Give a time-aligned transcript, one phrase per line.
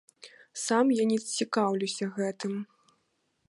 [0.65, 2.53] Сам я не цікаўлюся гэтым.